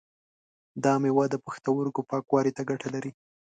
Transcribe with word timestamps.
دا 0.83 0.93
مېوه 1.01 1.25
د 1.29 1.35
پښتورګو 1.45 2.07
پاکوالی 2.09 2.51
ته 2.57 2.61
ګټه 2.69 2.87
لري. 2.95 3.11